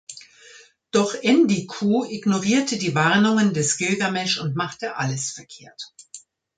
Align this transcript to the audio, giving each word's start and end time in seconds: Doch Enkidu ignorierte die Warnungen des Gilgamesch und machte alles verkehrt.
Doch 0.89 1.13
Enkidu 1.13 2.03
ignorierte 2.05 2.77
die 2.79 2.95
Warnungen 2.95 3.53
des 3.53 3.77
Gilgamesch 3.77 4.39
und 4.39 4.55
machte 4.55 4.95
alles 4.95 5.29
verkehrt. 5.29 5.93